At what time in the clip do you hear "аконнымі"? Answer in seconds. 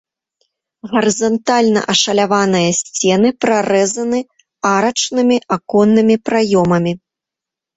5.59-6.15